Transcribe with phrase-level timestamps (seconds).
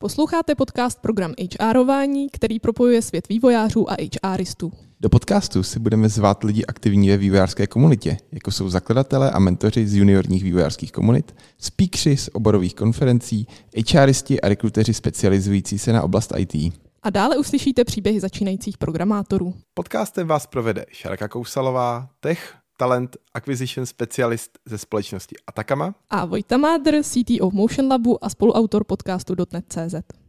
[0.00, 4.72] Posloucháte podcast program HRování, který propojuje svět vývojářů a HRistů.
[5.00, 9.86] Do podcastu si budeme zvát lidi aktivní ve vývojářské komunitě, jako jsou zakladatelé a mentoři
[9.86, 13.46] z juniorních vývojářských komunit, speakři z oborových konferencí,
[13.94, 16.74] HRisti a rekruteři specializující se na oblast IT.
[17.02, 19.54] A dále uslyšíte příběhy začínajících programátorů.
[19.74, 25.94] Podcastem vás provede Šarka Kousalová, tech, talent acquisition specialist ze společnosti Atakama.
[26.10, 30.27] A Vojta Mádr, CTO Motion Labu a spoluautor podcastu .NET.cz.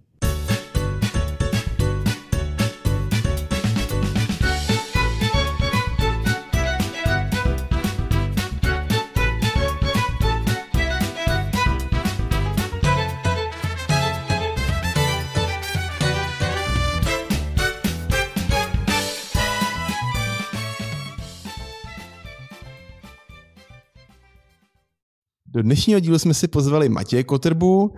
[25.51, 27.93] Do dnešního dílu jsme si pozvali Matěje Kotrbu.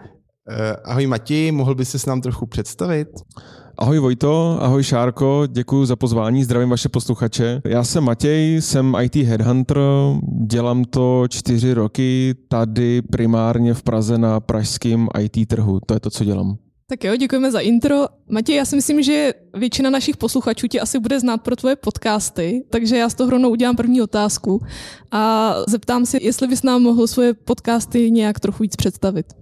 [0.50, 3.08] Eh, ahoj Matěj, mohl by se s nám trochu představit?
[3.78, 7.62] Ahoj Vojto, ahoj Šárko, děkuji za pozvání, zdravím vaše posluchače.
[7.66, 9.78] Já jsem Matěj, jsem IT Headhunter,
[10.46, 16.10] dělám to čtyři roky tady primárně v Praze na pražském IT trhu, to je to,
[16.10, 16.58] co dělám.
[16.92, 18.06] Tak jo, děkujeme za intro.
[18.30, 22.64] Matěj, já si myslím, že většina našich posluchačů tě asi bude znát pro tvoje podcasty,
[22.70, 24.62] takže já z toho rovnou udělám první otázku
[25.12, 29.41] a zeptám se, jestli bys nám mohl svoje podcasty nějak trochu víc představit.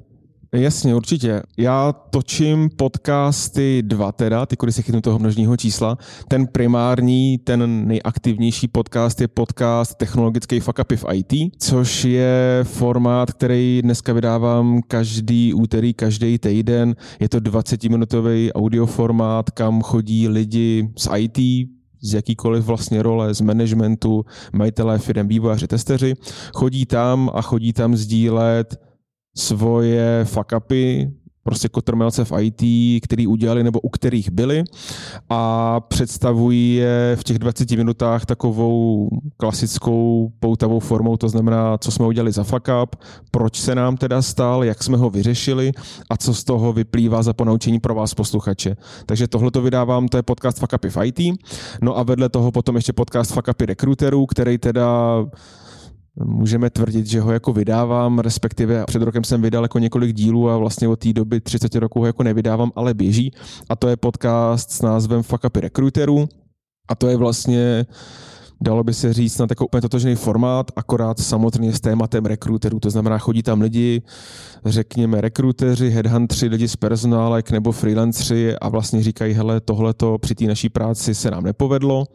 [0.54, 1.42] Jasně, určitě.
[1.58, 5.98] Já točím podcasty dva teda, ty když se chytnu toho množního čísla.
[6.28, 13.32] Ten primární, ten nejaktivnější podcast je podcast Technologický fuck upy v IT, což je formát,
[13.32, 16.96] který dneska vydávám každý úterý, každý týden.
[17.20, 21.38] Je to 20-minutový audioformát, kam chodí lidi z IT,
[22.02, 26.14] z jakýkoliv vlastně role, z managementu, majitelé firm, vývojáři, testeři,
[26.54, 28.89] chodí tam a chodí tam sdílet
[29.40, 31.12] svoje fuck upy,
[31.44, 32.62] prostě kotrmelce v IT,
[33.04, 34.64] který udělali nebo u kterých byli
[35.30, 42.06] a představují je v těch 20 minutách takovou klasickou poutavou formou, to znamená, co jsme
[42.06, 42.96] udělali za fuck up,
[43.32, 45.72] proč se nám teda stal, jak jsme ho vyřešili
[46.10, 48.76] a co z toho vyplývá za ponaučení pro vás posluchače.
[49.06, 51.20] Takže tohle to vydávám, to je podcast Fuck Upy v IT.
[51.82, 55.26] No a vedle toho potom ještě podcast Fuck Upy rekruterů, který teda
[56.16, 60.58] můžeme tvrdit, že ho jako vydávám, respektive před rokem jsem vydal jako několik dílů a
[60.58, 63.32] vlastně od té doby 30 roků ho jako nevydávám, ale běží.
[63.70, 66.30] A to je podcast s názvem Fuck Upy Recruiterů.
[66.90, 67.86] A to je vlastně
[68.62, 72.80] dalo by se říct na takový úplně totožný formát, akorát samozřejmě s tématem rekruterů.
[72.80, 74.02] To znamená, chodí tam lidi,
[74.66, 80.46] řekněme rekruteři, headhuntři, lidi z personálek nebo freelancři a vlastně říkají, hele, tohleto při té
[80.46, 82.06] naší práci se nám nepovedlo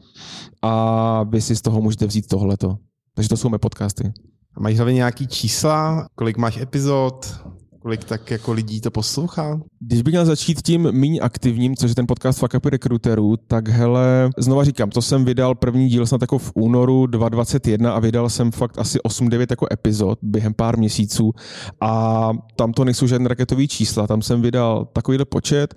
[0.62, 2.76] a vy si z toho můžete vzít tohleto.
[3.14, 4.12] Takže to jsou mé podcasty.
[4.54, 6.06] A máš hlavně nějaký čísla?
[6.14, 7.40] Kolik máš epizod?
[7.82, 9.60] Kolik tak jako lidí to poslouchá?
[9.80, 13.68] Když bych měl začít tím méně aktivním, což je ten podcast Fuck Up Recruiterů, tak
[13.68, 18.30] hele, znova říkám, to jsem vydal první díl snad jako v únoru 2021 a vydal
[18.30, 21.32] jsem fakt asi 8-9 jako epizod během pár měsíců
[21.80, 25.74] a tam to nejsou žádné raketové čísla, tam jsem vydal takovýhle počet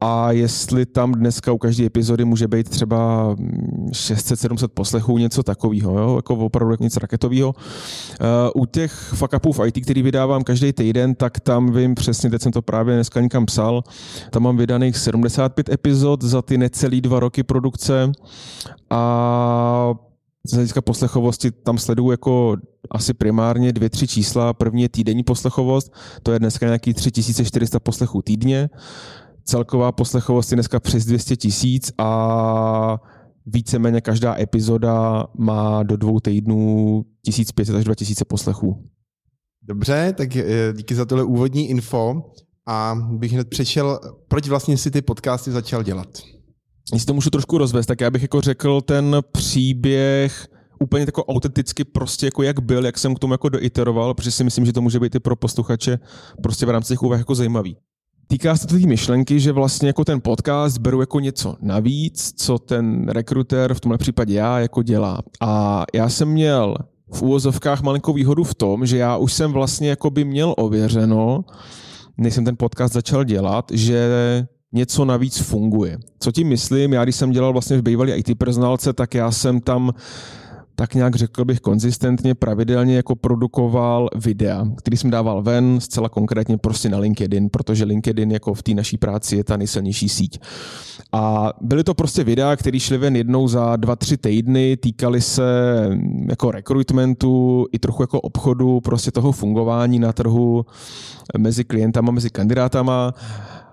[0.00, 3.34] a jestli tam dneska u každé epizody může být třeba
[3.90, 6.16] 600-700 poslechů, něco takového, jo?
[6.16, 7.54] jako opravdu nic raketového.
[8.54, 12.30] Uh, u těch fuck upů v IT, který vydávám každý týden, tak tam vím přesně,
[12.30, 13.82] teď jsem to právě dneska někam psal,
[14.30, 18.12] tam mám vydaných 75 epizod za ty necelý dva roky produkce
[18.90, 19.94] a
[20.46, 22.56] z hlediska poslechovosti tam sleduju jako
[22.90, 24.52] asi primárně dvě, tři čísla.
[24.52, 25.92] První je týdenní poslechovost,
[26.22, 28.70] to je dneska nějaký 3400 poslechů týdně
[29.48, 32.98] celková poslechovost je dneska přes 200 tisíc a
[33.46, 38.84] víceméně každá epizoda má do dvou týdnů 1500 až 2000 poslechů.
[39.62, 42.22] Dobře, tak eh, díky za tohle úvodní info
[42.66, 46.08] a bych hned přešel, proč vlastně si ty podcasty začal dělat?
[46.92, 50.48] Jestli to můžu trošku rozvést, tak já bych jako řekl ten příběh
[50.80, 54.44] úplně jako autenticky prostě jako jak byl, jak jsem k tomu jako doiteroval, protože si
[54.44, 55.98] myslím, že to může být i pro posluchače
[56.42, 57.76] prostě v rámci těch úvah jako zajímavý.
[58.30, 62.58] Týká se to té myšlenky, že vlastně jako ten podcast beru jako něco navíc, co
[62.58, 65.18] ten rekruter, v tomhle případě já, jako dělá.
[65.40, 66.74] A já jsem měl
[67.12, 71.44] v úvozovkách malinkou výhodu v tom, že já už jsem vlastně jako by měl ověřeno,
[72.18, 74.08] než jsem ten podcast začal dělat, že
[74.72, 75.98] něco navíc funguje.
[76.20, 76.92] Co tím myslím?
[76.92, 79.92] Já když jsem dělal vlastně v bývalé IT personálce, tak já jsem tam
[80.78, 86.58] tak nějak řekl bych konzistentně, pravidelně jako produkoval videa, který jsem dával ven, zcela konkrétně
[86.58, 90.40] prostě na LinkedIn, protože LinkedIn jako v té naší práci je ta nejsilnější síť.
[91.12, 95.42] A byly to prostě videa, které šly ven jednou za dva, tři týdny, týkaly se
[96.28, 100.66] jako rekrutmentu, i trochu jako obchodu, prostě toho fungování na trhu
[101.38, 103.14] mezi klientama, mezi kandidátama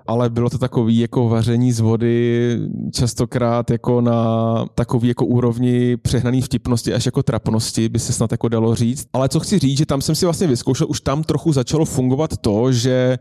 [0.08, 2.58] ale bylo to takový jako vaření z vody,
[2.92, 8.50] častokrát jako na takový jako úrovni přehnaný vtipnosti až jako trapnosti, by se snad jako
[8.50, 9.08] dalo říct.
[9.14, 12.38] Ale co chci říct, že tam jsem si vlastně vyzkoušel, už tam trochu začalo fungovat
[12.38, 13.20] to, že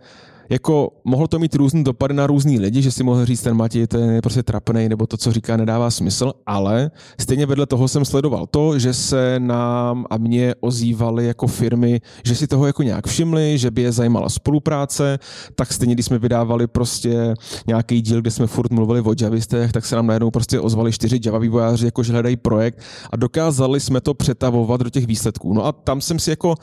[0.50, 3.86] jako mohlo to mít různý dopady na různý lidi, že si mohl říct, ten Matěj
[3.86, 8.04] to je prostě trapný, nebo to, co říká, nedává smysl, ale stejně vedle toho jsem
[8.04, 13.06] sledoval to, že se nám a mě ozývaly jako firmy, že si toho jako nějak
[13.06, 15.18] všimli, že by je zajímala spolupráce,
[15.54, 17.34] tak stejně, když jsme vydávali prostě
[17.66, 21.20] nějaký díl, kde jsme furt mluvili o javistech, tak se nám najednou prostě ozvali čtyři
[21.24, 22.78] Java vývojáři, jako že hledají projekt
[23.10, 25.54] a dokázali jsme to přetavovat do těch výsledků.
[25.54, 26.54] No a tam jsem si jako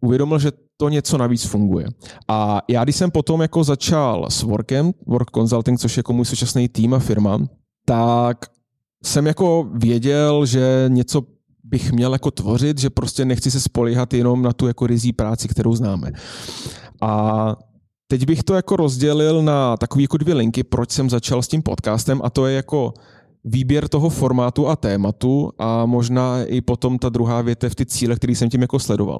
[0.00, 1.86] uvědomil, že to něco navíc funguje.
[2.28, 6.24] A já, když jsem potom jako začal s Workem, Work Consulting, což je jako můj
[6.24, 7.38] současný tým a firma,
[7.84, 8.46] tak
[9.04, 11.22] jsem jako věděl, že něco
[11.64, 15.48] bych měl jako tvořit, že prostě nechci se spolíhat jenom na tu jako rizí práci,
[15.48, 16.12] kterou známe.
[17.02, 17.56] A
[18.08, 21.62] teď bych to jako rozdělil na takové jako dvě linky, proč jsem začal s tím
[21.62, 22.94] podcastem a to je jako
[23.44, 28.34] výběr toho formátu a tématu a možná i potom ta druhá větev, ty cíle, který
[28.34, 29.18] jsem tím jako sledoval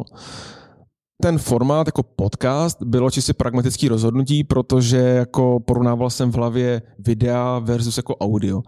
[1.22, 7.58] ten formát jako podcast bylo čistě pragmatický rozhodnutí, protože jako porovnával jsem v hlavě videa
[7.58, 8.62] versus jako audio.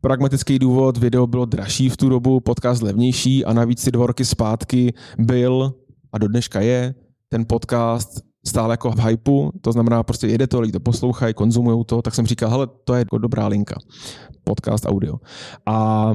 [0.00, 4.24] Pragmatický důvod, video bylo dražší v tu dobu, podcast levnější a navíc ty dva roky
[4.24, 5.74] zpátky byl,
[6.12, 6.94] a do dneška je,
[7.28, 11.84] ten podcast stále jako v hypeu, to znamená prostě jede to, lidi to poslouchají, konzumují
[11.84, 13.74] to, tak jsem říkal, hele, to je jako dobrá linka,
[14.44, 15.16] podcast, audio.
[15.66, 16.12] A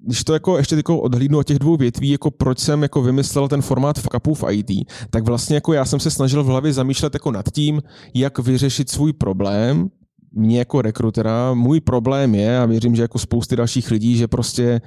[0.00, 3.48] když to jako ještě jako odhlídnu od těch dvou větví, jako proč jsem jako vymyslel
[3.48, 4.70] ten formát fuckupů v IT,
[5.10, 7.82] tak vlastně jako já jsem se snažil v hlavě zamýšlet jako nad tím,
[8.14, 9.88] jak vyřešit svůj problém,
[10.32, 14.80] mě jako rekrutera, můj problém je, a věřím, že jako spousty dalších lidí, že prostě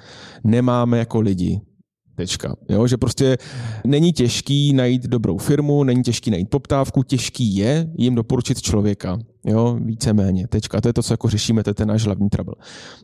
[0.43, 1.61] nemáme jako lidi.
[2.15, 2.55] Tečka.
[2.69, 3.37] Jo, že prostě
[3.85, 9.19] není těžký najít dobrou firmu, není těžký najít poptávku, těžký je jim doporučit člověka.
[9.45, 10.47] Jo, víceméně.
[10.47, 10.81] Tečka.
[10.81, 12.55] To je to, co jako řešíme, to je ten náš hlavní trouble.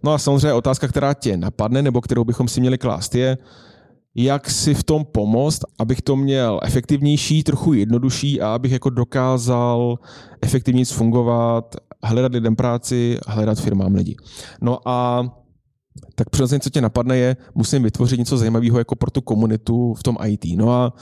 [0.03, 3.37] No a samozřejmě otázka, která tě napadne, nebo kterou bychom si měli klást, je,
[4.15, 9.99] jak si v tom pomoct, abych to měl efektivnější, trochu jednodušší a abych jako dokázal
[10.41, 14.15] efektivně fungovat, hledat lidem práci, hledat firmám lidi.
[14.61, 15.25] No a
[16.15, 20.03] tak přirozeně, co tě napadne, je, musím vytvořit něco zajímavého jako pro tu komunitu v
[20.03, 20.45] tom IT.
[20.55, 20.93] No a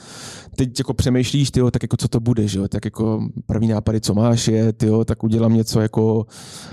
[0.56, 2.68] teď jako přemýšlíš, tyjo, tak jako co to bude, že jo?
[2.68, 6.26] tak jako první nápady, co máš, je, tyjo, tak udělám něco jako,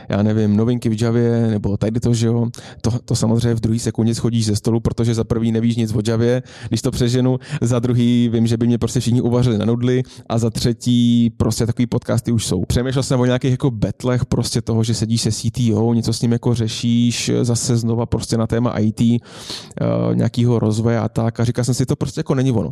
[0.10, 2.48] já nevím, novinky v Javě, nebo tady to, že jo,
[2.82, 6.02] to, to samozřejmě v druhý sekundě schodíš ze stolu, protože za prvý nevíš nic o
[6.08, 10.04] Javě, když to přeženu, za druhý vím, že by mě prostě všichni uvařili na nudly
[10.30, 12.66] a za třetí prostě takový podcasty už jsou.
[12.66, 16.32] Přemýšlel jsem o nějakých jako betlech prostě toho, že sedíš se CTO, něco s ním
[16.32, 19.18] jako řešíš, zase znova prostě na téma IT, uh,
[19.82, 22.72] eh, nějakého rozvoje a tak a říkal jsem si, to prostě jako není ono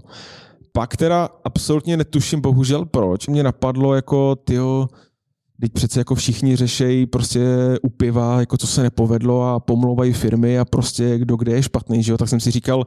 [0.73, 3.27] pak teda absolutně netuším bohužel proč.
[3.27, 4.88] Mě napadlo jako, tyjo,
[5.61, 7.39] teď přece jako všichni řešejí prostě
[7.81, 12.03] u piva, jako co se nepovedlo a pomlouvají firmy a prostě kdo kde je špatný,
[12.03, 12.17] že jo?
[12.17, 12.85] tak jsem si říkal,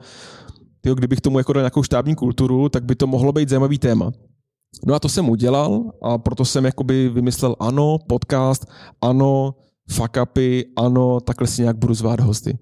[0.81, 4.11] tyjo, kdybych tomu jako dal nějakou štábní kulturu, tak by to mohlo být zajímavý téma.
[4.87, 8.67] No a to jsem udělal a proto jsem jakoby vymyslel ano, podcast,
[9.01, 9.55] ano,
[9.91, 12.59] fuck upy, ano, takhle si nějak budu zvát hosty.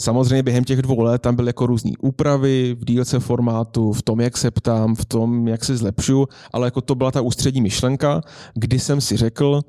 [0.00, 4.20] Samozřejmě během těch dvou let tam byly jako různé úpravy v dílce formátu, v tom,
[4.20, 8.20] jak se ptám, v tom, jak se zlepšu, ale jako to byla ta ústřední myšlenka,
[8.54, 9.60] kdy jsem si řekl,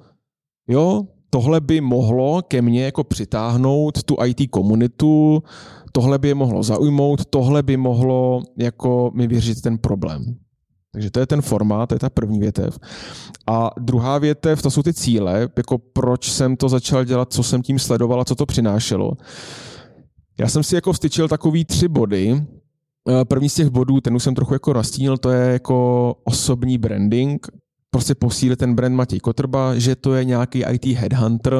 [0.68, 5.44] jo, tohle by mohlo ke mně jako přitáhnout tu IT komunitu,
[5.92, 10.36] tohle by je mohlo zaujmout, tohle by mohlo jako mi vyřešit ten problém.
[10.92, 12.80] Takže to je ten formát, to je ta první větev.
[13.48, 17.62] A druhá větev, to jsou ty cíle, jako proč jsem to začal dělat, co jsem
[17.62, 19.12] tím sledoval a co to přinášelo.
[20.40, 22.46] Já jsem si jako vstyčil takový tři body.
[23.10, 26.78] Eh, první z těch bodů, ten už jsem trochu jako nastínil, to je jako osobní
[26.78, 27.48] branding.
[27.92, 31.54] Prostě posílit ten brand Matěj Kotrba, že to je nějaký IT headhunter,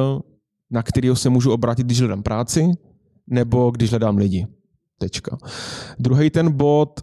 [0.70, 2.70] na kterého se můžu obrátit, když hledám práci,
[3.26, 4.46] nebo když hledám lidi.
[4.98, 5.38] Tečka.
[5.98, 7.00] Druhý ten bod,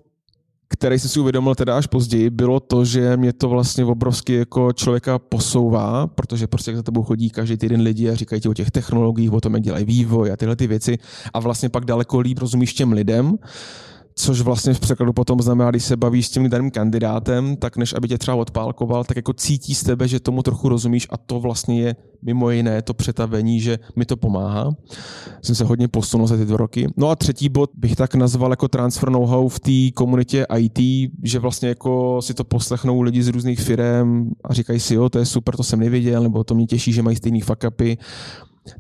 [0.69, 4.73] který jsem si uvědomil teda až později, bylo to, že mě to vlastně obrovsky jako
[4.73, 8.71] člověka posouvá, protože prostě za tebou chodí každý týden lidi a říkají ti o těch
[8.71, 10.97] technologiích, o tom, jak dělají vývoj a tyhle ty věci
[11.33, 13.37] a vlastně pak daleko líp rozumíš těm lidem
[14.19, 17.93] což vlastně v překladu potom znamená, když se bavíš s tím daným kandidátem, tak než
[17.93, 21.39] aby tě třeba odpálkoval, tak jako cítí z tebe, že tomu trochu rozumíš a to
[21.39, 24.75] vlastně je mimo jiné to přetavení, že mi to pomáhá.
[25.41, 26.87] Jsem se hodně posunul za ty dva roky.
[26.97, 31.39] No a třetí bod bych tak nazval jako transfer know-how v té komunitě IT, že
[31.39, 35.25] vlastně jako si to poslechnou lidi z různých firm a říkají si, jo, to je
[35.25, 37.97] super, to jsem nevěděl, nebo to mě těší, že mají stejný fuck upy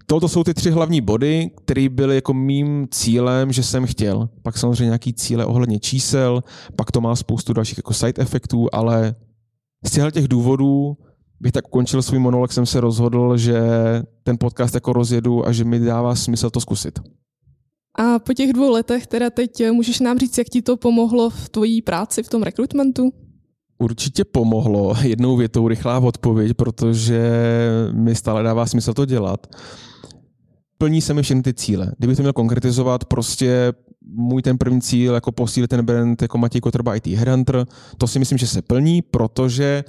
[0.05, 4.29] Toto jsou ty tři hlavní body, které byly jako mým cílem, že jsem chtěl.
[4.43, 6.43] Pak samozřejmě nějaký cíle ohledně čísel,
[6.75, 9.15] pak to má spoustu dalších jako side efektů, ale
[9.85, 10.97] z těchto těch důvodů
[11.39, 13.61] bych tak ukončil svůj monolog, jsem se rozhodl, že
[14.23, 16.99] ten podcast jako rozjedu a že mi dává smysl to zkusit.
[17.99, 21.49] A po těch dvou letech teda teď můžeš nám říct, jak ti to pomohlo v
[21.49, 23.13] tvojí práci v tom rekrutmentu?
[23.77, 24.95] Určitě pomohlo.
[25.01, 27.31] Jednou větou rychlá odpověď, protože
[27.91, 29.47] mi stále dává smysl to dělat.
[30.77, 31.91] Plní se mi všechny ty cíle.
[31.97, 33.73] Kdybych to měl konkretizovat, prostě
[34.09, 37.65] můj ten první cíl, jako posílit ten brand jako Matěj Kotrba IT Headhunter,
[37.97, 39.83] to si myslím, že se plní, protože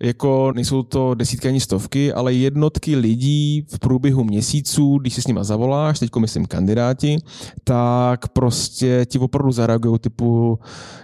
[0.00, 5.26] jako nejsou to desítky ani stovky, ale jednotky lidí v průběhu měsíců, když si s
[5.26, 7.18] nima zavoláš, teďko myslím kandidáti,
[7.64, 10.58] tak prostě ti opravdu zareagují typu,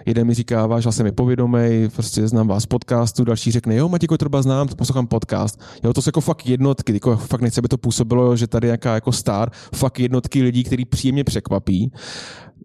[0.07, 3.89] jeden mi říká, váš hlas mi povědomej, prostě znám vás z podcastu, další řekne, jo,
[3.89, 5.61] Matěj Kotrba znám, poslouchám podcast.
[5.85, 8.95] Jo, to jsou jako fakt jednotky, jako fakt nechce, aby to působilo, že tady nějaká
[8.95, 11.93] jako star, fakt jednotky lidí, který příjemně překvapí.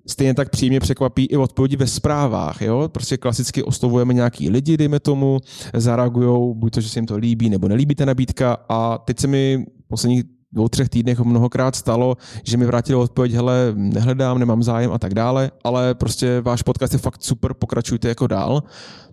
[0.09, 2.61] Stejně tak příjemně překvapí i odpovědi ve zprávách.
[2.61, 2.89] Jo?
[2.91, 5.39] Prostě klasicky oslovujeme nějaký lidi, dejme tomu,
[5.73, 8.57] zareagují, buď to, že se jim to líbí, nebo nelíbí ta nabídka.
[8.69, 13.73] A teď se mi posledních dvou, třech týdnech mnohokrát stalo, že mi vrátili odpověď, hele,
[13.75, 18.27] nehledám, nemám zájem a tak dále, ale prostě váš podcast je fakt super, pokračujte jako
[18.27, 18.63] dál.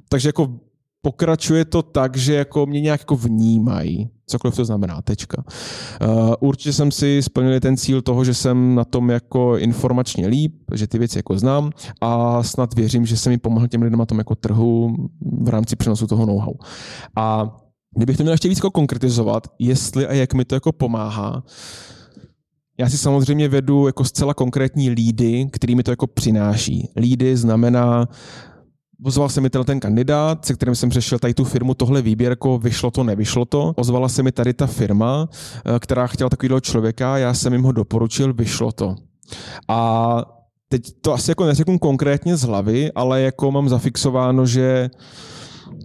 [0.08, 0.48] Takže jako
[1.02, 4.10] pokračuje to tak, že jako mě nějak jako vnímají.
[4.28, 5.44] Cokoliv to znamená, tečka.
[6.02, 10.54] Uh, určitě jsem si splnil ten cíl toho, že jsem na tom jako informačně líp,
[10.74, 14.06] že ty věci jako znám a snad věřím, že jsem mi pomohl těm lidem na
[14.06, 14.96] tom jako trhu
[15.42, 16.54] v rámci přenosu toho know-how.
[17.16, 17.56] A
[17.96, 21.42] kdybych to měl ještě víc jako konkretizovat, jestli a jak mi to jako pomáhá,
[22.78, 26.88] já si samozřejmě vedu jako zcela konkrétní lídy, kterými to jako přináší.
[26.96, 28.08] Lídy znamená
[29.04, 32.90] Ozval se mi ten kandidát, se kterým jsem řešil tady tu firmu, tohle výběrko, vyšlo
[32.90, 33.72] to, nevyšlo to.
[33.76, 35.28] Ozvala se mi tady ta firma,
[35.64, 38.96] eh, která chtěla takového člověka, já jsem jim ho doporučil, vyšlo to.
[39.68, 40.22] A
[40.68, 44.90] teď to asi jako neřeknu konkrétně z hlavy, ale jako mám zafixováno, že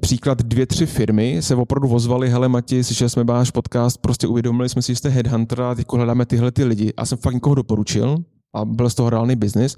[0.02, 4.70] příklad dvě, tři firmy se opravdu ozvali, hele Mati, slyšeli jsme váš podcast, prostě uvědomili
[4.70, 6.94] jsme si, že jste headhunter a teď hledáme tyhle ty lidi.
[6.98, 8.18] A jsem fakt někoho doporučil,
[8.54, 9.78] a byl z toho reálný biznis.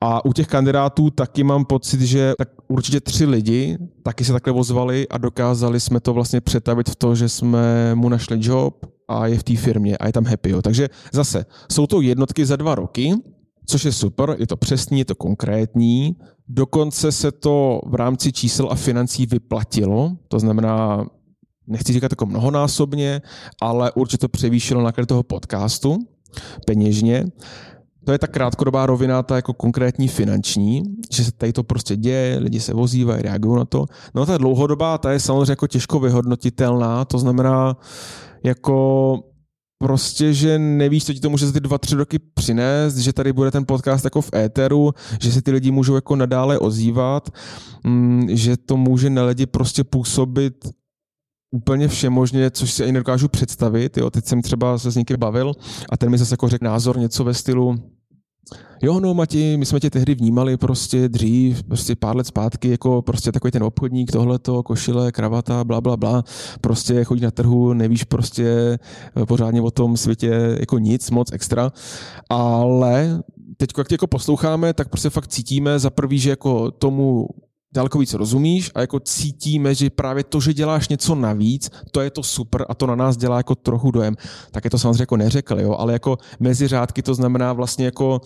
[0.00, 4.52] A u těch kandidátů taky mám pocit, že tak určitě tři lidi taky se takhle
[4.52, 9.26] ozvali a dokázali jsme to vlastně přetavit v to, že jsme mu našli job a
[9.26, 10.50] je v té firmě a je tam happy.
[10.50, 10.62] Jo.
[10.62, 13.14] Takže zase, jsou to jednotky za dva roky,
[13.66, 16.16] což je super, je to přesný, je to konkrétní,
[16.48, 21.06] dokonce se to v rámci čísel a financí vyplatilo, to znamená,
[21.66, 23.22] nechci říkat jako mnohonásobně,
[23.60, 25.98] ale určitě to převýšilo náklady toho podcastu
[26.66, 27.24] peněžně.
[28.04, 30.82] To je ta krátkodobá rovina, ta jako konkrétní finanční,
[31.12, 33.86] že se tady to prostě děje, lidi se vozívají, reagují na to.
[34.14, 37.76] No ta dlouhodobá, ta je samozřejmě jako těžko vyhodnotitelná, to znamená
[38.44, 39.18] jako
[39.78, 43.32] prostě, že nevíš, co ti to může za ty dva, tři roky přinést, že tady
[43.32, 47.30] bude ten podcast jako v éteru, že se ty lidi můžou jako nadále ozývat,
[47.86, 50.54] mm, že to může na lidi prostě působit
[51.54, 53.96] úplně všemožně, což si ani nedokážu představit.
[53.96, 54.10] Jo.
[54.10, 55.52] Teď jsem třeba se s někým bavil
[55.90, 57.78] a ten mi zase jako řekl názor něco ve stylu,
[58.82, 63.02] Jo, no Mati, my jsme tě tehdy vnímali prostě dřív, prostě pár let zpátky, jako
[63.02, 66.24] prostě takový ten obchodník, tohleto, košile, kravata, bla, bla, bla,
[66.60, 68.78] prostě chodí na trhu, nevíš prostě
[69.28, 71.72] pořádně o tom světě jako nic moc extra,
[72.30, 73.22] ale
[73.56, 77.28] teď, jak tě jako posloucháme, tak prostě fakt cítíme za prvý, že jako tomu
[77.74, 82.10] daleko víc rozumíš a jako cítíme, že právě to, že děláš něco navíc, to je
[82.10, 84.14] to super a to na nás dělá jako trochu dojem.
[84.50, 88.20] Tak je to samozřejmě jako neřekl, jo, ale jako mezi řádky to znamená vlastně jako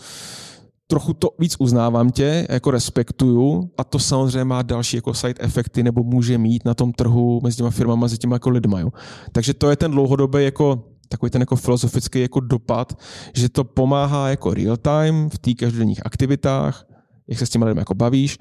[0.87, 5.83] trochu to víc uznávám tě, jako respektuju a to samozřejmě má další jako side efekty
[5.83, 8.81] nebo může mít na tom trhu mezi těma firmama, mezi těma jako lidma.
[8.81, 8.91] Jo.
[9.33, 12.99] Takže to je ten dlouhodobý jako takový ten jako filozofický jako dopad,
[13.35, 16.87] že to pomáhá jako real time v té každodenních aktivitách,
[17.29, 18.39] jak se s těma lidmi jako bavíš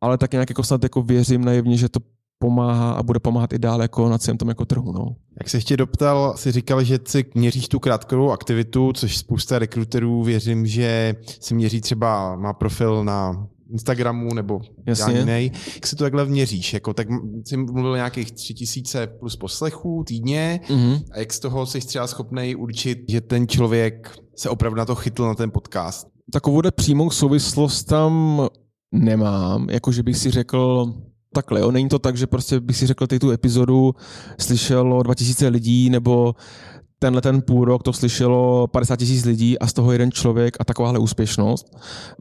[0.00, 2.00] ale tak nějak jako snad jako věřím naivně, že to
[2.38, 4.92] pomáhá a bude pomáhat i dál jako na celém tom jako trhu.
[4.92, 5.16] No.
[5.38, 10.22] Jak se ještě doptal, si říkal, že si měříš tu krátkodobou aktivitu, což spousta rekruterů
[10.22, 15.18] věřím, že si měří třeba, má profil na Instagramu nebo Jasně.
[15.18, 15.52] jiný.
[15.74, 16.74] Jak se to takhle měříš?
[16.74, 17.08] Jako, tak
[17.44, 21.02] jsi mluvil nějakých tři tisíce plus poslechů týdně mm-hmm.
[21.12, 24.94] a jak z toho jsi třeba schopný určit, že ten člověk se opravdu na to
[24.94, 26.08] chytl na ten podcast?
[26.32, 28.40] Takovou přímou souvislost tam
[28.92, 30.92] nemám, jako že bych si řekl,
[31.34, 33.94] takhle, jo, není to tak, že prostě bych si řekl, tu epizodu
[34.38, 36.34] slyšelo 2000 lidí, nebo
[36.98, 40.64] tenhle ten půl rok to slyšelo 50 tisíc lidí a z toho jeden člověk a
[40.64, 41.76] takováhle úspěšnost.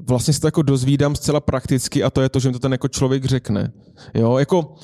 [0.10, 2.72] Vlastně se to jako dozvídám zcela prakticky a to je to, že mi to ten
[2.72, 3.72] jako člověk řekne.
[4.14, 4.76] Jo, jako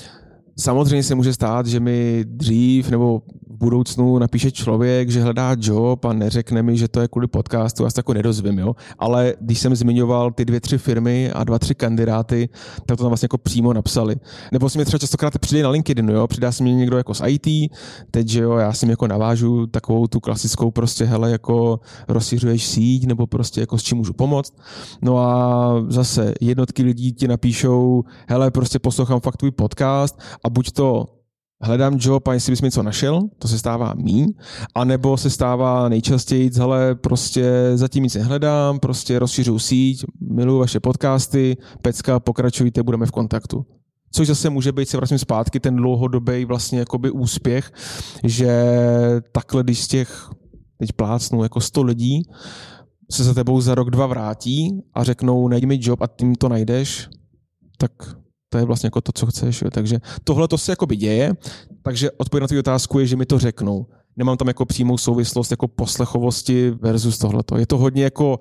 [0.60, 3.22] Samozřejmě se může stát, že mi dřív nebo
[3.56, 7.84] v budoucnu napíše člověk, že hledá job a neřekne mi, že to je kvůli podcastu,
[7.84, 8.76] já se jako nedozvím, jo.
[9.00, 12.50] Ale když jsem zmiňoval ty dvě, tři firmy a dva, tři kandidáty,
[12.86, 14.16] tak to tam vlastně jako přímo napsali.
[14.52, 17.22] Nebo si mě třeba častokrát přijde na LinkedIn, jo, přidá se mě někdo jako z
[17.28, 17.72] IT,
[18.12, 23.06] teď, že jo, já si jako navážu takovou tu klasickou prostě, hele, jako rozšiřuješ síť,
[23.06, 24.54] nebo prostě jako s čím můžu pomoct.
[25.02, 30.72] No a zase jednotky lidí ti napíšou, hele, prostě poslouchám fakt tvůj podcast a buď
[30.72, 31.15] to
[31.62, 34.34] hledám job a jestli bys mi něco našel, to se stává míň,
[34.76, 41.58] anebo se stává nejčastěji, ale prostě zatím nic nehledám, prostě rozšiřuju síť, miluji vaše podcasty,
[41.82, 43.66] pecka, pokračujte, budeme v kontaktu.
[44.12, 47.72] Což zase může být, se vracím zpátky, ten dlouhodobý vlastně jakoby úspěch,
[48.24, 48.72] že
[49.32, 50.30] takhle, když z těch,
[50.78, 52.22] teď plácnu, jako 100 lidí,
[53.12, 56.50] se za tebou za rok, dva vrátí a řeknou, najdi mi job a tím to
[56.50, 57.10] najdeš,
[57.78, 57.92] tak
[58.50, 59.62] to je vlastně jako to, co chceš.
[59.62, 59.70] Jo.
[59.72, 61.34] Takže tohle to se jakoby děje,
[61.82, 63.86] takže odpověď na tu otázku je, že mi to řeknou.
[64.18, 67.58] Nemám tam jako přímou souvislost jako poslechovosti versus tohleto.
[67.58, 68.40] Je to hodně jako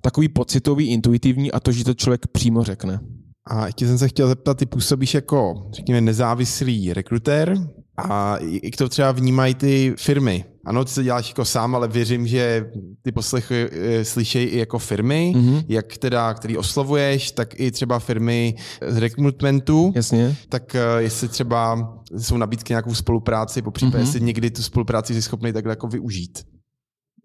[0.00, 3.00] takový pocitový, intuitivní a to, že to člověk přímo řekne.
[3.46, 7.68] A ještě jsem se chtěl zeptat, ty působíš jako, řekněme, nezávislý rekrutér
[8.08, 10.44] a jak to třeba vnímají ty firmy?
[10.64, 12.70] Ano, ty se děláš jako sám, ale věřím, že
[13.02, 15.64] ty poslechy eh, slyšejí i jako firmy, mm-hmm.
[15.68, 18.54] jak teda, který oslovuješ, tak i třeba firmy
[18.86, 19.92] z rekrutmentu.
[19.94, 20.36] Jasně.
[20.48, 24.06] Tak eh, jestli třeba jsou nabídky nějakou spolupráci, po případě, mm-hmm.
[24.06, 26.38] jestli někdy tu spolupráci jsi schopný takhle jako využít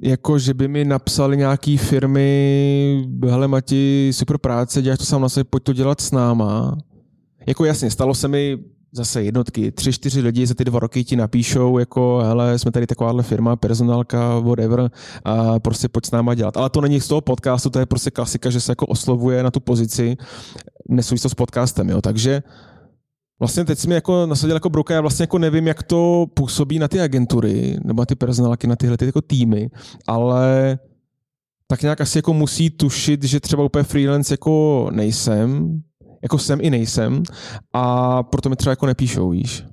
[0.01, 5.29] jako že by mi napsali nějaký firmy, hele Mati, super práce, děláš to sám na
[5.29, 6.77] sebe, pojď to dělat s náma.
[7.47, 8.57] Jako jasně, stalo se mi
[8.91, 12.87] zase jednotky, tři, čtyři lidi za ty dva roky ti napíšou, jako hele, jsme tady
[12.87, 14.91] takováhle firma, personálka, whatever,
[15.25, 16.57] a prostě pojď s náma dělat.
[16.57, 19.51] Ale to není z toho podcastu, to je prostě klasika, že se jako oslovuje na
[19.51, 20.17] tu pozici,
[20.89, 22.01] nesouvisí to s podcastem, jo.
[22.01, 22.43] Takže
[23.39, 26.87] Vlastně teď jsme jako nasadil jako broker, já vlastně jako nevím, jak to působí na
[26.87, 29.69] ty agentury, nebo na ty personálky, na tyhle ty jako týmy,
[30.07, 30.79] ale
[31.67, 35.81] tak nějak asi jako musí tušit, že třeba úplně freelance jako nejsem,
[36.27, 37.23] jako jsem i nejsem
[37.73, 39.63] a proto mi třeba jako nepíšou, víš.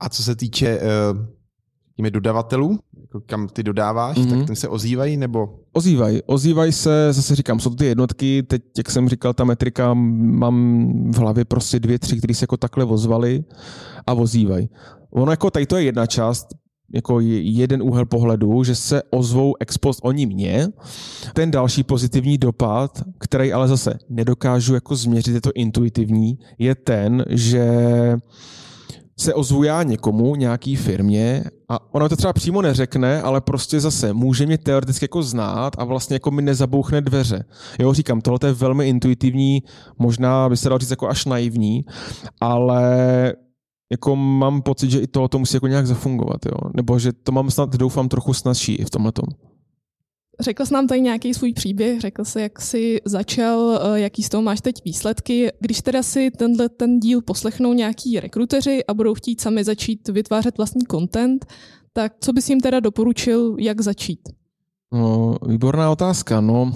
[0.00, 4.28] A co se týče uh, dodavatelů, jako kam ty dodáváš, mm-hmm.
[4.28, 4.46] tak mhm.
[4.46, 5.58] ten se ozývají nebo?
[5.72, 6.22] Ozývají.
[6.26, 11.10] Ozývají se, zase říkám, jsou to ty jednotky, teď, jak jsem říkal, ta metrika, mám
[11.12, 13.44] v hlavě prostě dvě, tři, které se jako takhle ozvali
[14.06, 14.70] a ozývají.
[15.10, 16.46] Ono jako tady to je jedna část,
[16.92, 20.68] jako jeden úhel pohledu, že se ozvou ex post oni mě.
[21.34, 27.24] Ten další pozitivní dopad, který ale zase nedokážu jako změřit, je to intuitivní, je ten,
[27.28, 27.66] že
[29.18, 34.12] se ozvu já někomu, nějaký firmě a ona to třeba přímo neřekne, ale prostě zase
[34.12, 37.44] může mě teoreticky jako znát a vlastně jako mi nezabouchne dveře.
[37.78, 39.62] Jo, říkám, tohle je velmi intuitivní,
[39.98, 41.84] možná by se dalo říct jako až naivní,
[42.40, 42.82] ale
[43.92, 46.70] jako mám pocit, že i tohle to musí jako nějak zafungovat, jo?
[46.74, 49.24] nebo že to mám snad, doufám, trochu snazší i v tomhle tom.
[50.40, 54.28] Řekl jsi nám tady nějaký svůj příběh, řekl jsi, jak jsi začal, eh, jaký z
[54.28, 55.52] toho máš teď výsledky.
[55.60, 60.56] Když teda si tenhle ten díl poslechnou nějaký rekruteři a budou chtít sami začít vytvářet
[60.58, 61.46] vlastní content,
[61.92, 64.20] tak co bys jim teda doporučil, jak začít?
[64.92, 66.40] No, výborná otázka.
[66.40, 66.72] No,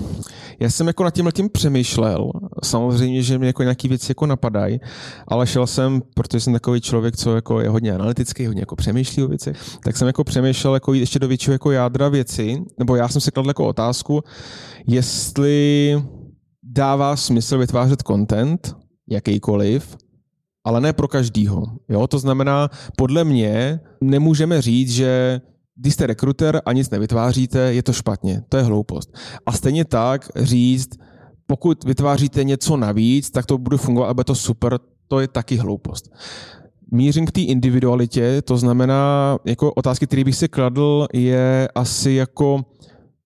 [0.61, 2.31] já jsem jako nad tím tím přemýšlel.
[2.65, 4.81] Samozřejmě, že mě jako nějaký věci jako napadají,
[5.29, 9.23] ale šel jsem, protože jsem takový člověk, co jako je hodně analytický, hodně jako přemýšlí
[9.23, 9.53] o věci,
[9.85, 13.21] tak jsem jako přemýšlel jako jít ještě do většího jako jádra věci, nebo já jsem
[13.21, 14.23] si kladl jako otázku,
[14.87, 16.03] jestli
[16.63, 18.77] dává smysl vytvářet content,
[19.11, 19.97] jakýkoliv,
[20.65, 21.65] ale ne pro každýho.
[21.89, 22.07] Jo?
[22.07, 25.41] To znamená, podle mě nemůžeme říct, že
[25.77, 28.43] když jste rekruter a nic nevytváříte, je to špatně.
[28.49, 29.17] To je hloupost.
[29.47, 30.89] A stejně tak říct,
[31.47, 35.57] pokud vytváříte něco navíc, tak to bude fungovat a bude to super, to je taky
[35.57, 36.13] hloupost.
[36.91, 42.65] Mířím k té individualitě, to znamená, jako otázky, které bych si kladl, je asi jako,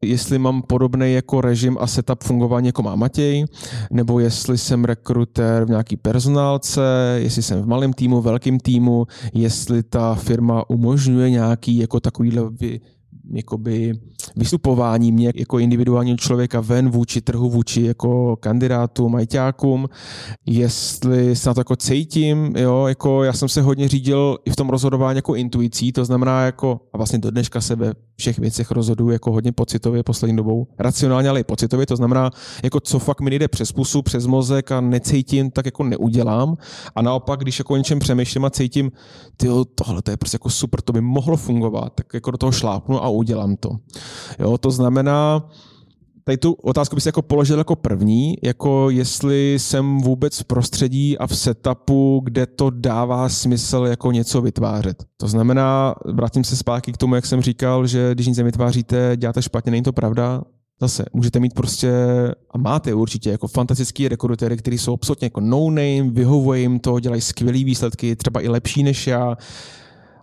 [0.05, 3.45] jestli mám podobný jako režim a setup fungování jako má Matěj,
[3.91, 6.81] nebo jestli jsem rekruter v nějaký personálce,
[7.17, 12.43] jestli jsem v malém týmu, velkém týmu, jestli ta firma umožňuje nějaký jako takovýhle
[13.33, 13.93] jakoby
[14.37, 19.89] vystupování mě jako individuálního člověka ven vůči trhu, vůči jako kandidátům, majťákům,
[20.47, 24.57] jestli se na to jako cítím, jo, jako já jsem se hodně řídil i v
[24.57, 28.71] tom rozhodování jako intuicí, to znamená jako, a vlastně do dneška se ve všech věcech
[28.71, 32.31] rozhoduju jako hodně pocitově poslední dobou, racionálně, ale i pocitově, to znamená,
[32.63, 36.57] jako co fakt mi jde přes pusu, přes mozek a necítím, tak jako neudělám.
[36.95, 38.93] A naopak, když jako o něčem přemýšlím a cítím,
[39.37, 42.53] ty tohle to je prostě jako super, to by mohlo fungovat, tak jako do toho
[42.53, 43.71] šlápnu a udělám to.
[44.39, 45.49] Jo, to znamená,
[46.25, 51.19] tady tu otázku bych si jako položil jako první, jako jestli jsem vůbec v prostředí
[51.19, 55.05] a v setupu, kde to dává smysl jako něco vytvářet.
[55.17, 59.43] To znamená, vrátím se zpátky k tomu, jak jsem říkal, že když nic nevytváříte, děláte
[59.43, 60.43] špatně, není to pravda.
[60.83, 61.93] Zase, můžete mít prostě,
[62.51, 67.21] a máte určitě, jako fantastický rekrutery, kteří jsou absolutně jako no-name, vyhovuje jim to, dělají
[67.21, 69.37] skvělé výsledky, třeba i lepší než já,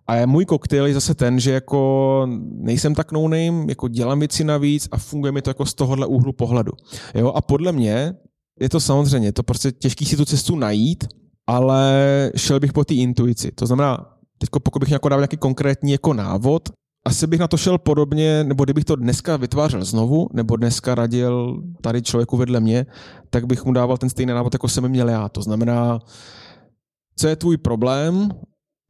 [0.07, 4.43] a můj koktejl je zase ten, že jako nejsem tak no name, jako dělám věci
[4.43, 6.71] navíc a funguje mi to jako z tohohle úhlu pohledu.
[7.15, 7.31] Jo?
[7.35, 8.13] A podle mě
[8.59, 11.07] je to samozřejmě, to prostě těžký si tu cestu najít,
[11.47, 13.51] ale šel bych po té intuici.
[13.51, 16.69] To znamená, teď pokud bych jako dal nějaký konkrétní jako návod,
[17.05, 21.63] asi bych na to šel podobně, nebo kdybych to dneska vytvářel znovu, nebo dneska radil
[21.81, 22.85] tady člověku vedle mě,
[23.29, 25.29] tak bych mu dával ten stejný návod, jako jsem měl já.
[25.29, 25.99] To znamená,
[27.15, 28.29] co je tvůj problém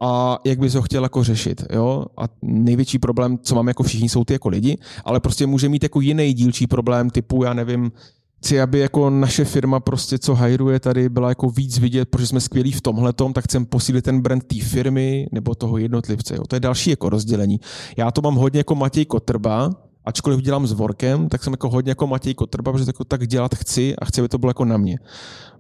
[0.01, 1.63] a jak bys ho chtěl jako řešit.
[1.73, 2.05] Jo?
[2.17, 5.83] A největší problém, co máme jako všichni, jsou ty jako lidi, ale prostě může mít
[5.83, 7.91] jako jiný dílčí problém typu, já nevím,
[8.37, 12.41] chci, aby jako naše firma prostě, co hajruje tady, byla jako víc vidět, protože jsme
[12.41, 16.35] skvělí v tomhle, tak chcem posílit ten brand té firmy nebo toho jednotlivce.
[16.35, 16.43] Jo?
[16.47, 17.59] To je další jako rozdělení.
[17.97, 21.91] Já to mám hodně jako Matěj Kotrba, ačkoliv dělám s Vorkem, tak jsem jako hodně
[21.91, 24.77] jako Matěj Kotrba, protože jako tak dělat chci a chci, aby to bylo jako na
[24.77, 24.99] mě.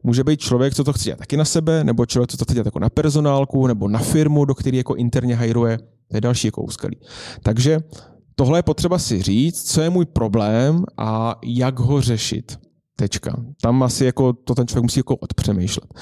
[0.03, 2.53] Může být člověk, co to chce dělat taky na sebe, nebo člověk, co to chce
[2.53, 5.77] dělat jako na personálku, nebo na firmu, do které jako interně hajruje.
[5.77, 6.97] To je další jako úskalí.
[7.43, 7.79] Takže
[8.35, 12.66] tohle je potřeba si říct, co je můj problém a jak ho řešit.
[12.99, 13.43] Tečka.
[13.61, 15.93] Tam asi jako to ten člověk musí jako odpřemýšlet.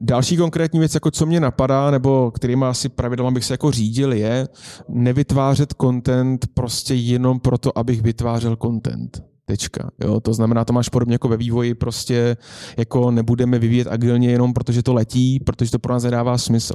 [0.00, 4.12] Další konkrétní věc, jako co mě napadá, nebo kterýma asi pravidlama bych se jako řídil,
[4.12, 4.48] je
[4.88, 9.22] nevytvářet content prostě jenom proto, abych vytvářel content.
[9.44, 9.90] Tečka.
[10.04, 12.36] Jo, to znamená, to máš podobně jako ve vývoji, prostě
[12.76, 16.74] jako nebudeme vyvíjet agilně jenom protože to letí, protože to pro nás nedává smysl.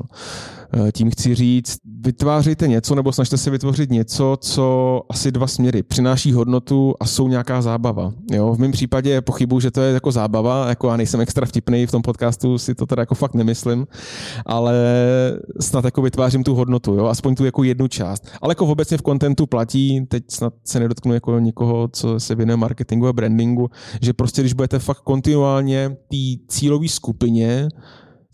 [0.73, 5.84] Eh, tím chci říct, vytvářejte něco nebo snažte se vytvořit něco, co asi dva směry.
[5.84, 8.13] Přináší hodnotu a jsou nějaká zábava.
[8.32, 8.53] Jo?
[8.53, 11.91] V mém případě pochybuju, že to je jako zábava, jako já nejsem extra vtipný v
[11.91, 13.88] tom podcastu, si to teda jako fakt nemyslím,
[14.45, 14.73] ale
[15.60, 17.06] snad jako vytvářím tu hodnotu, jo?
[17.06, 18.27] aspoň tu jako jednu část.
[18.41, 22.58] Ale jako obecně v kontentu platí, teď snad se nedotknu jako nikoho, co se věnuje
[22.58, 23.69] marketingu a brandingu,
[24.01, 27.69] že prostě když budete fakt kontinuálně té cílové skupině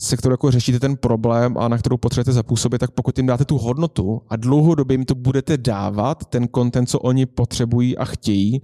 [0.03, 3.45] se kterou jako řešíte ten problém a na kterou potřebujete zapůsobit, tak pokud jim dáte
[3.45, 8.61] tu hodnotu a dlouhodobě jim to budete dávat, ten content, co oni potřebují a chtějí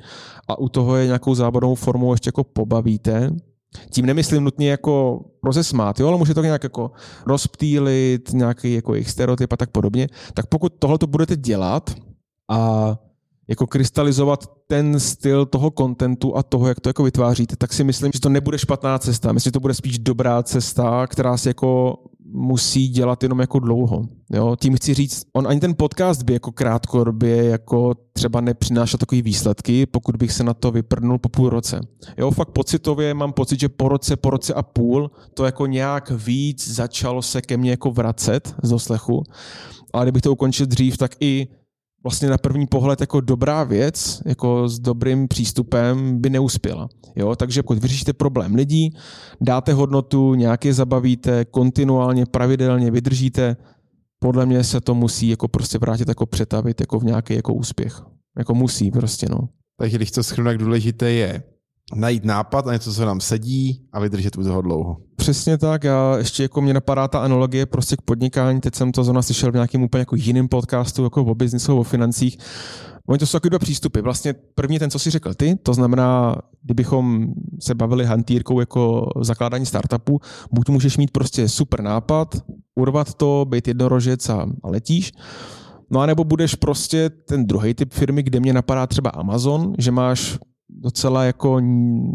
[0.47, 3.29] a u toho je nějakou zábavnou formou ještě jako pobavíte,
[3.91, 6.91] tím nemyslím nutně jako rozesmát, jo, ale může to nějak jako
[7.25, 11.95] rozptýlit, nějaký jako jejich stereotyp a tak podobně, tak pokud tohle to budete dělat
[12.51, 12.97] a
[13.49, 18.11] jako krystalizovat ten styl toho kontentu a toho, jak to jako vytváříte, tak si myslím,
[18.13, 19.31] že to nebude špatná cesta.
[19.31, 21.95] Myslím, že to bude spíš dobrá cesta, která se jako
[22.31, 24.01] musí dělat jenom jako dlouho.
[24.33, 24.55] Jo?
[24.59, 29.85] Tím chci říct, on ani ten podcast by jako krátkodobě jako třeba nepřinášel takové výsledky,
[29.85, 31.79] pokud bych se na to vyprdnul po půl roce.
[32.17, 36.11] Jo, fakt pocitově mám pocit, že po roce, po roce a půl to jako nějak
[36.11, 39.23] víc začalo se ke mně jako vracet z doslechu.
[39.93, 41.47] Ale kdybych to ukončil dřív, tak i
[42.03, 46.89] vlastně na první pohled jako dobrá věc, jako s dobrým přístupem by neuspěla.
[47.15, 47.35] Jo?
[47.35, 48.95] Takže pokud vyřešíte problém lidí,
[49.41, 53.57] dáte hodnotu, nějaké zabavíte, kontinuálně, pravidelně vydržíte,
[54.19, 58.01] podle mě se to musí jako prostě vrátit, jako přetavit jako v nějaký jako úspěch.
[58.37, 59.49] Jako musí prostě, no.
[59.77, 61.43] Takže když to schrnu, jak důležité je
[61.95, 64.97] najít nápad a něco, co nám sedí a vydržet u toho dlouho.
[65.15, 69.03] Přesně tak, já ještě jako mě napadá ta analogie prostě k podnikání, teď jsem to
[69.03, 72.37] zrovna slyšel v nějakém úplně jako jiném podcastu, jako o biznisu, o financích.
[73.07, 74.01] Oni to jsou takové dva přístupy.
[74.01, 77.27] Vlastně první ten, co si řekl ty, to znamená, kdybychom
[77.59, 80.19] se bavili hantýrkou jako zakládání startupu,
[80.51, 82.35] buď můžeš mít prostě super nápad,
[82.75, 85.11] urvat to, být jednorožec a, a letíš,
[85.91, 89.91] No a nebo budeš prostě ten druhý typ firmy, kde mě napadá třeba Amazon, že
[89.91, 90.37] máš
[90.69, 91.59] docela jako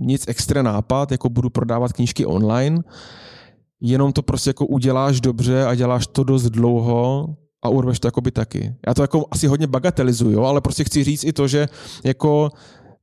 [0.00, 2.82] nic extra nápad, jako budu prodávat knížky online,
[3.80, 7.28] jenom to prostě jako uděláš dobře a děláš to dost dlouho
[7.62, 8.74] a urveš to jakoby taky.
[8.86, 11.66] Já to jako asi hodně bagatelizuju, ale prostě chci říct i to, že
[12.04, 12.50] jako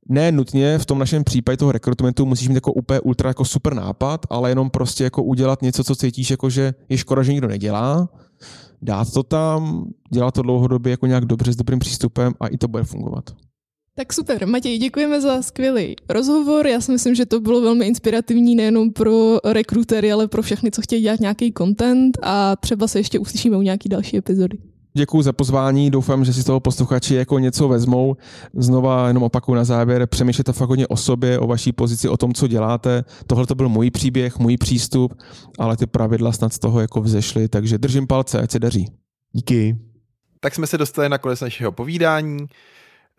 [0.08, 3.74] ne nutně v tom našem případě toho rekrutmentu musíš mít jako úplně ultra jako super
[3.74, 7.48] nápad, ale jenom prostě jako udělat něco, co cítíš jako, že je škoda, že nikdo
[7.48, 8.08] nedělá,
[8.82, 12.68] dát to tam, dělat to dlouhodobě jako nějak dobře s dobrým přístupem a i to
[12.68, 13.30] bude fungovat.
[13.96, 16.66] Tak super, Matěj, děkujeme za skvělý rozhovor.
[16.66, 20.82] Já si myslím, že to bylo velmi inspirativní nejenom pro rekrutery, ale pro všechny, co
[20.82, 24.58] chtějí dělat nějaký content a třeba se ještě uslyšíme u nějaký další epizody.
[24.94, 28.16] Děkuji za pozvání, doufám, že si z toho posluchači jako něco vezmou.
[28.54, 32.34] Znova jenom opakuju na závěr, přemýšlejte fakt hodně o sobě, o vaší pozici, o tom,
[32.34, 33.04] co děláte.
[33.26, 35.14] Tohle to byl můj příběh, můj přístup,
[35.58, 38.86] ale ty pravidla snad z toho jako vzešly, takže držím palce, ať se daří.
[39.32, 39.76] Díky.
[40.40, 42.38] Tak jsme se dostali na konec našeho povídání.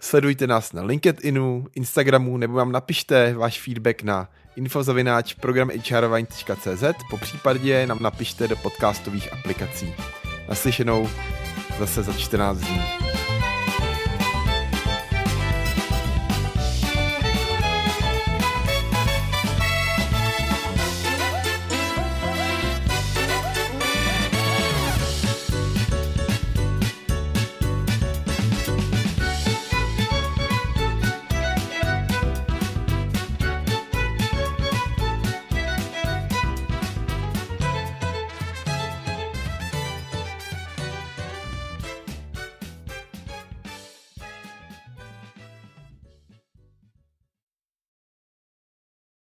[0.04, 7.88] Sledujte nás na LinkedInu, Instagramu nebo vám napište váš feedback na infozavináč programhrvine.cz po případě
[7.88, 9.94] nám napište do podcastových aplikací.
[10.50, 11.10] Naslyšenou
[11.80, 13.13] zase za 14 dní.